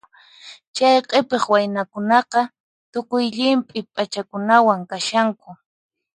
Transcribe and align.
Chay 0.75 0.97
q'ipiq 1.07 1.43
waynakunaqa 1.51 2.41
tukuy 2.91 3.25
llimp'i 3.35 3.79
p'achakunawan 3.93 4.79
kashanku. 4.89 5.47